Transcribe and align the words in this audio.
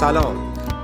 سلام. 0.00 0.36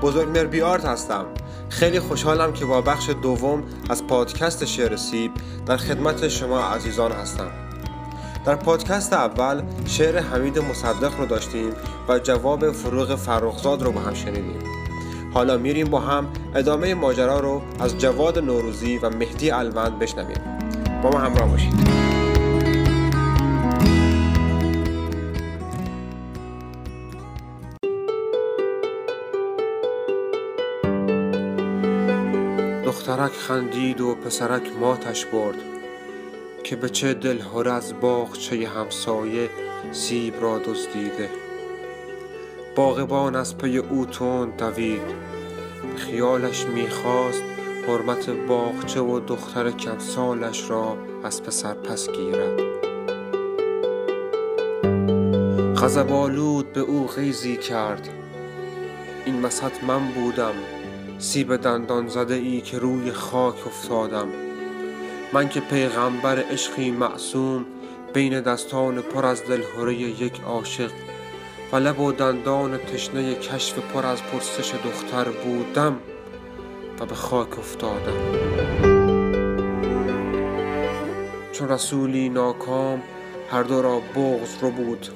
بزرگ 0.02 0.28
مربی 0.28 0.60
آرت 0.60 0.84
هستم. 0.84 1.24
خیلی 1.68 2.00
خوشحالم 2.00 2.52
که 2.52 2.64
با 2.64 2.80
بخش 2.80 3.10
دوم 3.22 3.62
از 3.90 4.06
پادکست 4.06 4.64
شعر 4.64 4.96
سیب 4.96 5.32
در 5.66 5.76
خدمت 5.76 6.28
شما 6.28 6.60
عزیزان 6.60 7.12
هستم. 7.12 7.50
در 8.46 8.54
پادکست 8.54 9.12
اول 9.12 9.62
شعر 9.86 10.18
حمید 10.18 10.58
مصدق 10.58 11.18
رو 11.18 11.26
داشتیم 11.26 11.70
و 12.08 12.18
جواب 12.18 12.72
فروغ 12.72 13.14
فرخزاد 13.14 13.82
رو 13.82 13.92
با 13.92 14.00
هم 14.00 14.14
شنیدیم. 14.14 14.58
حالا 15.34 15.56
میریم 15.56 15.88
با 15.88 16.00
هم 16.00 16.28
ادامه 16.54 16.94
ماجرا 16.94 17.40
رو 17.40 17.62
از 17.80 17.98
جواد 17.98 18.38
نوروزی 18.38 18.98
و 18.98 19.10
مهدی 19.10 19.50
الوند 19.50 19.98
بشنویم. 19.98 20.40
با 21.02 21.10
ما 21.10 21.18
همراه 21.18 21.48
باشید. 21.48 22.13
دخترک 32.94 33.32
خندید 33.32 34.00
و 34.00 34.14
پسرک 34.14 34.62
ماتش 34.80 35.26
برد 35.26 35.56
که 36.64 36.76
به 36.76 36.88
چه 36.88 37.14
دلهره 37.14 37.72
از 37.72 38.00
باغچه 38.00 38.68
همسایه 38.68 39.50
سیب 39.92 40.42
را 40.42 40.58
دزدیده. 40.58 41.30
باغبان 42.76 43.36
از 43.36 43.58
پی 43.58 43.78
او 43.78 44.06
تند 44.06 44.56
دوید 44.56 45.02
خیالش 45.96 46.66
می‌خواست 46.66 47.42
حرمت 47.88 48.30
باغچه 48.30 49.00
و 49.00 49.20
دختر 49.20 49.70
کمسالش 49.70 50.70
را 50.70 50.96
از 51.24 51.42
پسر 51.42 51.74
پس 51.74 52.08
گیرد. 52.10 52.60
غضب 55.76 56.12
آلود 56.12 56.72
به 56.72 56.80
او 56.80 57.06
غیزی 57.06 57.56
کرد. 57.56 58.08
این 59.24 59.42
وسط 59.42 59.84
من 59.84 60.08
بودم. 60.08 60.54
سیب 61.18 61.56
دندان 61.56 62.08
زده 62.08 62.34
ای 62.34 62.60
که 62.60 62.78
روی 62.78 63.12
خاک 63.12 63.66
افتادم. 63.66 64.28
من 65.32 65.48
که 65.48 65.60
پیغمبر 65.60 66.38
عشقی 66.38 66.90
معصوم 66.90 67.66
بین 68.14 68.40
دستان 68.40 69.02
پر 69.02 69.26
از 69.26 69.44
دلهوره 69.44 69.94
یک 69.94 70.40
عاشق. 70.40 70.90
و 71.72 71.76
لب 71.76 72.00
و 72.00 72.12
دندان 72.12 72.78
تشنه 72.78 73.34
کشف 73.34 73.78
پر 73.78 74.06
از 74.06 74.22
پرسش 74.22 74.74
دختر 74.84 75.24
بودم 75.24 75.96
و 77.00 77.06
به 77.06 77.14
خاک 77.14 77.58
افتادم. 77.58 78.44
چون 81.52 81.68
رسولی 81.68 82.28
ناکام 82.28 83.02
هر 83.50 83.62
دو 83.62 83.82
را 83.82 84.00
بغض 84.00 84.54
رو 84.60 84.70
بود. 84.70 85.08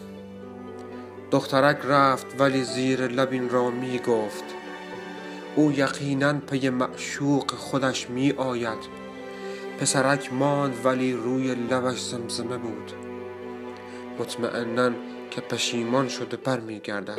دخترک 1.30 1.78
رفت 1.84 2.26
ولی 2.38 2.64
زیر 2.64 3.06
لب 3.06 3.52
را 3.52 3.70
می 3.70 3.98
گفت 3.98 4.57
او 5.58 5.72
یقینا 5.72 6.32
پی 6.32 6.70
معشوق 6.70 7.50
خودش 7.50 8.10
می 8.10 8.32
آید 8.32 8.78
پسرک 9.80 10.32
ماند 10.32 10.74
ولی 10.84 11.12
روی 11.12 11.54
لبش 11.54 12.02
زمزمه 12.02 12.56
بود. 12.56 12.92
مطمئنا 14.18 14.90
که 15.30 15.40
پشیمان 15.40 16.08
شده 16.08 16.36
بر 16.36 16.60
می 16.60 16.80
گردد 16.80 17.18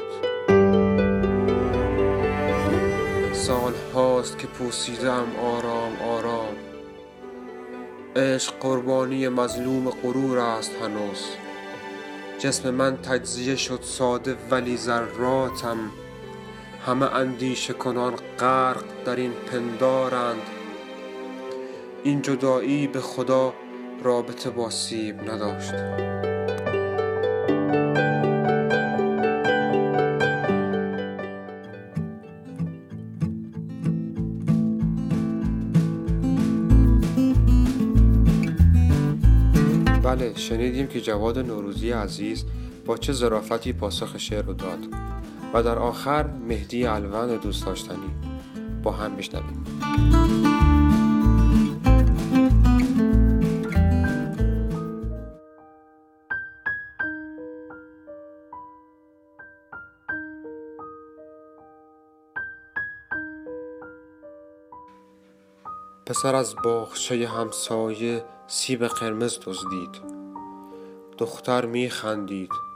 سال 3.33 3.73
هاست 3.93 4.37
که 4.37 4.47
پوسیدم 4.47 5.25
آرام 5.43 5.95
آرام. 6.01 6.55
عشق 8.15 8.53
قربانی 8.59 9.27
مظلوم 9.27 9.89
غرور 9.89 10.39
است 10.39 10.71
هنوز. 10.81 11.25
جسم 12.37 12.69
من 12.69 12.97
تجزیه 12.97 13.55
شد 13.55 13.79
ساده 13.83 14.35
ولی 14.51 14.77
ذراتم. 14.77 15.77
همه 16.85 17.05
اندیشه 17.15 17.73
کنان 17.73 18.13
غرق 18.39 18.83
در 19.05 19.15
این 19.15 19.31
پندارند. 19.31 20.41
این 22.03 22.21
جدایی 22.21 22.87
به 22.87 22.99
خدا 22.99 23.53
رابطه 24.03 24.49
با 24.49 24.69
سیب 24.69 25.31
نداشت. 25.31 25.73
بله 40.03 40.33
شنیدیم 40.35 40.87
که 40.87 41.01
جواد 41.01 41.39
نوروزی 41.39 41.91
عزیز 41.91 42.45
با 42.85 42.97
چه 42.97 43.13
ظرافتی 43.13 43.73
پاسخ 43.73 44.17
شعر 44.17 44.41
رو 44.41 44.53
داد. 44.53 45.08
و 45.53 45.63
در 45.63 45.79
آخر 45.79 46.27
مهدی 46.27 46.85
الوند 46.85 47.41
دوست 47.41 47.65
داشتنی. 47.65 48.15
با 48.83 48.91
هم 48.91 49.15
بشنویم 49.15 49.63
پسر 66.05 66.35
از 66.35 66.55
باغچه 66.63 67.27
همسایه 67.27 68.23
سیب 68.47 68.87
قرمز 68.87 69.39
دزدید. 69.45 70.01
دختر 71.17 71.65
می 71.65 71.89
خندید 71.89 72.68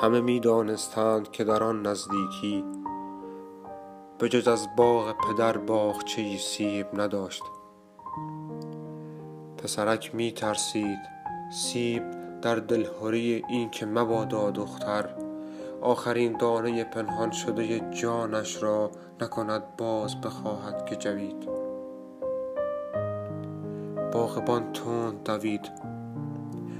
همه 0.00 0.20
می 0.20 0.40
دانستند 0.40 1.30
که 1.30 1.44
در 1.44 1.62
آن 1.62 1.86
نزدیکی 1.86 2.64
به 4.18 4.28
جز 4.28 4.48
از 4.48 4.68
باغ 4.76 5.14
پدر 5.28 5.58
باغچه 5.58 6.36
سیب 6.36 7.00
نداشت. 7.00 7.42
پسرک 9.56 10.14
می 10.14 10.32
ترسید 10.32 10.98
سیب 11.52 12.02
در 12.42 12.54
دلهوری 12.54 13.44
این 13.48 13.70
که 13.70 13.86
مبادا 13.86 14.50
دختر 14.50 15.08
آخرین 15.80 16.36
دانه 16.36 16.84
پنهان 16.84 17.30
شده 17.30 17.80
جانش 17.90 18.62
را 18.62 18.90
نکند 19.20 19.76
باز 19.76 20.20
بخواهد 20.20 20.86
که 20.86 20.96
جوید. 20.96 21.48
باغبان 24.12 24.72
تند 24.72 25.24
دوید 25.24 25.70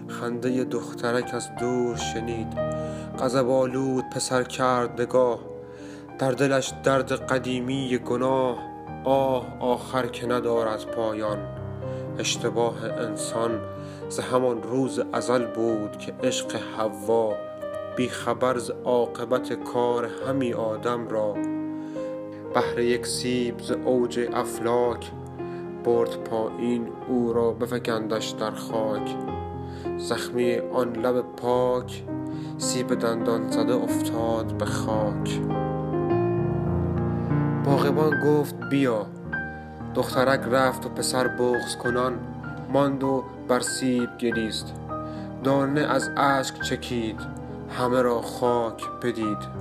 خنده 0.09 0.65
دخترک 0.65 1.35
از 1.35 1.50
دور 1.61 1.97
شنید. 1.97 2.88
غضب 3.21 3.51
آلود 3.51 4.05
پسر 4.11 4.43
کرد 4.43 5.01
نگاه 5.01 5.39
در 6.19 6.33
دلش 6.33 6.73
درد 6.84 7.12
قدیمی 7.12 7.99
گناه 7.99 8.59
آه 9.05 9.47
آخر 9.61 10.06
که 10.06 10.27
ندارد 10.27 10.87
پایان. 10.87 11.39
اشتباه 12.19 12.84
انسان 12.84 13.61
ز 14.09 14.21
همان 14.21 14.62
روز 14.62 15.01
ازل 15.12 15.47
بود 15.47 15.99
که 15.99 16.12
عشق 16.23 16.56
حوا 16.56 17.34
بی 17.97 18.09
خبر 18.09 18.59
ز 18.59 18.71
عاقبت 18.84 19.53
کار 19.53 20.09
همی 20.29 20.53
آدم 20.53 21.09
را. 21.09 21.35
بهر 22.55 22.79
یک 22.79 23.06
سیب 23.06 23.59
ز 23.59 23.71
اوج 23.71 24.29
افلاک 24.33 25.11
برد 25.85 26.25
پایین 26.25 26.89
او 27.09 27.33
را 27.33 27.53
بفکندش 27.53 28.29
در 28.29 28.50
خاک. 28.50 29.17
زخمی 29.98 30.59
آن 30.59 30.92
لب 30.92 31.25
پاک 31.36 32.04
سیب 32.59 32.94
دندان 32.94 33.50
زده 33.50 33.75
افتاد 33.75 34.59
به 34.59 34.64
خاک. 34.64 35.41
باغبان 37.64 38.20
گفت 38.20 38.54
بیا. 38.70 39.06
دخترک 39.94 40.41
رفت 40.50 40.87
و 40.87 40.88
پسر 40.88 41.28
بغز 41.28 41.76
کنان 41.76 42.12
ماند 42.72 43.04
و 43.04 43.25
بر 43.48 43.60
سیب 43.60 44.16
گریست. 44.19 44.75
دانه 45.44 45.81
از 45.81 46.10
اشک 46.16 46.60
چکید 46.60 47.20
همه 47.78 48.03
را 48.03 48.20
خاک 48.20 48.82
بدید. 49.03 49.58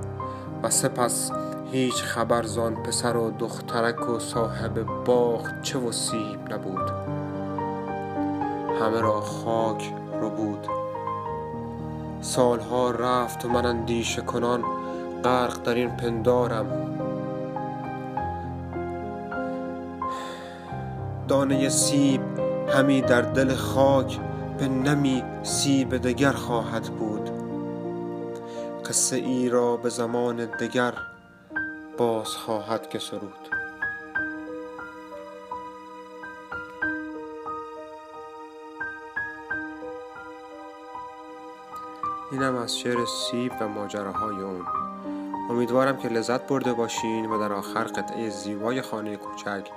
و 0.62 0.70
سپس 0.70 1.32
هیچ 1.72 1.94
خبر 1.94 2.42
زان 2.42 2.74
پسر 2.74 3.16
و 3.16 3.30
دخترک 3.38 4.08
و 4.08 4.18
صاحب 4.18 5.04
باغ 5.04 5.60
چه 5.62 5.78
و 5.78 5.92
سیب 5.92 6.52
نبود. 6.52 6.90
همه 8.80 9.00
را 9.00 9.20
خاک 9.20 9.92
رو 10.20 10.30
بود. 10.30 10.66
سالها 12.20 12.90
رفت 12.90 13.44
و 13.44 13.48
من 13.48 13.66
اندیشه 13.66 14.22
کنان 14.22 14.64
غرق 15.24 15.62
در 15.62 15.74
این 15.74 15.90
پندارم. 15.90 16.66
دانه 21.28 21.68
سیب 21.68 22.20
همی 22.68 23.02
در 23.02 23.22
دل 23.22 23.54
خاک 23.54 24.18
به 24.58 24.68
نمی 24.68 25.22
سیب 25.42 25.96
دگر 25.96 26.32
خواهد 26.32 26.82
بود. 26.82 27.30
قصه 28.88 29.16
ای 29.16 29.48
را 29.48 29.76
به 29.76 29.88
زمان 29.88 30.36
دگر 30.60 30.94
باز 31.98 32.28
خواهد 32.28 32.88
که 32.88 32.98
سرود 32.98 33.57
اینم 42.32 42.56
از 42.56 42.78
شعر 42.78 43.04
سیب 43.04 43.52
و 43.60 43.68
ماجراهای 43.68 44.36
اون. 44.36 44.66
امیدوارم 45.50 45.96
که 45.96 46.08
لذت 46.08 46.46
برده 46.46 46.72
باشین 46.72 47.26
و 47.26 47.38
در 47.38 47.52
آخر 47.52 47.84
قطعه 47.84 48.30
زیبای 48.30 48.82
خانه 48.82 49.16
کوچک 49.16 49.70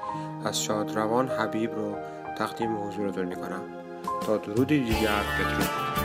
از 0.46 0.64
شادروان 0.64 1.28
حبیب 1.28 1.76
رو 1.76 1.96
تقدیم 2.38 2.88
حضورتون 2.88 3.26
می‌کنم. 3.26 3.62
تا 4.26 4.38
درودی 4.38 4.80
دیگر 4.84 5.24
بدرود. 5.40 6.01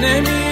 name 0.00 0.47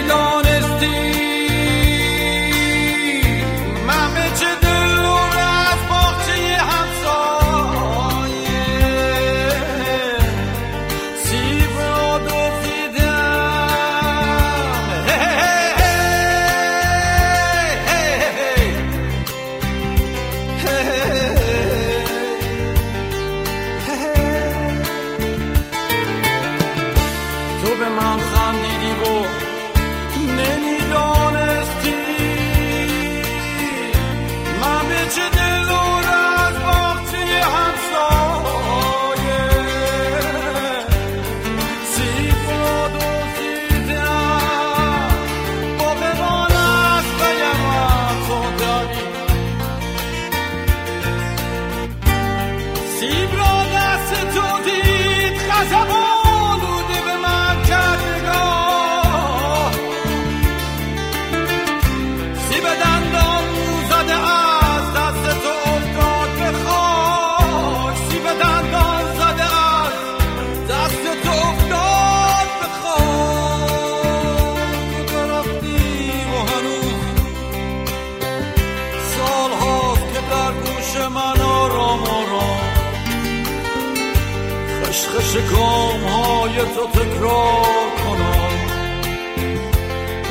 شکام 85.04 86.04
های 86.04 86.54
تو 86.54 86.86
تکرار 87.00 87.86
کنم. 88.04 88.56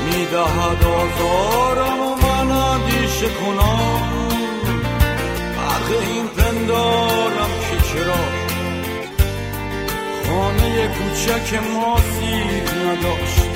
می‌دهد 0.05 0.83
آزارم 0.83 1.99
و 2.01 2.15
من 2.15 2.51
اندیشه 2.51 3.25
کنم. 3.25 4.01
برق 5.57 5.89
این 6.11 6.27
پندارم 6.27 7.49
که 7.69 7.77
چرا؟ 7.93 8.23
خانه 10.27 10.87
کوچک 10.87 11.53
ما 11.73 11.97
سیر 11.97 12.63
نداشت. 12.85 13.49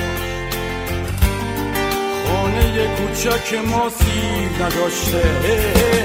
خانه 2.26 2.86
کوچک 2.96 3.54
ما 3.54 3.88
سیر 3.88 4.66
نداشته. 4.66 5.22
هی 5.42 5.58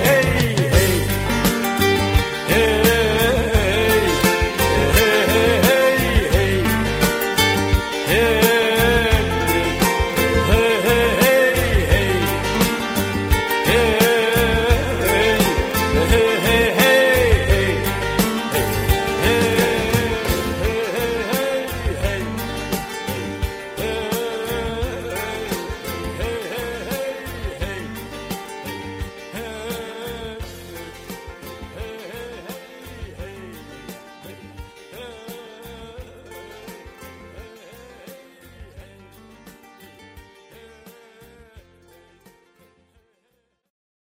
هی 0.10 0.56
هی. 2.50 3.15